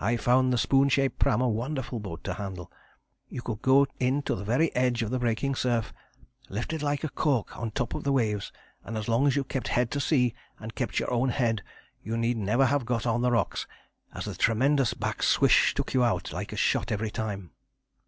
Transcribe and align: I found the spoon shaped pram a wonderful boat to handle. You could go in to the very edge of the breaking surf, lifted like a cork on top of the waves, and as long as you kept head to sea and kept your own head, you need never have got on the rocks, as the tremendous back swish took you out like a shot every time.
I 0.00 0.16
found 0.16 0.52
the 0.52 0.58
spoon 0.58 0.88
shaped 0.88 1.20
pram 1.20 1.40
a 1.40 1.48
wonderful 1.48 2.00
boat 2.00 2.24
to 2.24 2.34
handle. 2.34 2.72
You 3.28 3.40
could 3.40 3.62
go 3.62 3.86
in 4.00 4.22
to 4.22 4.34
the 4.34 4.42
very 4.42 4.74
edge 4.74 5.00
of 5.00 5.10
the 5.12 5.20
breaking 5.20 5.54
surf, 5.54 5.92
lifted 6.48 6.82
like 6.82 7.04
a 7.04 7.08
cork 7.08 7.56
on 7.56 7.70
top 7.70 7.94
of 7.94 8.02
the 8.02 8.10
waves, 8.10 8.50
and 8.82 8.98
as 8.98 9.06
long 9.06 9.28
as 9.28 9.36
you 9.36 9.44
kept 9.44 9.68
head 9.68 9.92
to 9.92 10.00
sea 10.00 10.34
and 10.58 10.74
kept 10.74 10.98
your 10.98 11.12
own 11.12 11.28
head, 11.28 11.62
you 12.02 12.16
need 12.16 12.36
never 12.36 12.66
have 12.66 12.84
got 12.84 13.06
on 13.06 13.22
the 13.22 13.30
rocks, 13.30 13.64
as 14.12 14.24
the 14.24 14.34
tremendous 14.34 14.92
back 14.92 15.22
swish 15.22 15.72
took 15.72 15.94
you 15.94 16.02
out 16.02 16.32
like 16.32 16.52
a 16.52 16.56
shot 16.56 16.90
every 16.90 17.12
time. 17.12 17.52